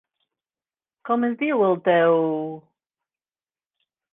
[1.09, 2.17] Com es diu el teu...?